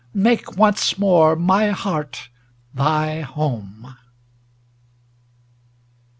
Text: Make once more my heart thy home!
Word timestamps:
Make 0.15 0.57
once 0.57 0.97
more 0.97 1.35
my 1.35 1.69
heart 1.69 2.29
thy 2.73 3.19
home! 3.21 3.95